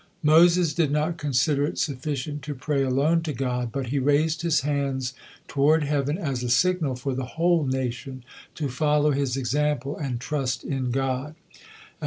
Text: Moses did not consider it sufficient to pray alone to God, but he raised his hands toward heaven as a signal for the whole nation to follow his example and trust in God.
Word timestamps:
Moses 0.23 0.73
did 0.73 0.89
not 0.89 1.17
consider 1.19 1.63
it 1.63 1.77
sufficient 1.77 2.41
to 2.41 2.55
pray 2.55 2.81
alone 2.81 3.21
to 3.21 3.33
God, 3.33 3.71
but 3.71 3.89
he 3.89 3.99
raised 3.99 4.41
his 4.41 4.61
hands 4.61 5.13
toward 5.47 5.83
heaven 5.83 6.17
as 6.17 6.41
a 6.41 6.49
signal 6.49 6.95
for 6.95 7.13
the 7.13 7.23
whole 7.37 7.67
nation 7.67 8.23
to 8.55 8.67
follow 8.67 9.11
his 9.11 9.37
example 9.37 9.95
and 9.95 10.19
trust 10.19 10.63
in 10.63 10.89
God. 10.89 11.35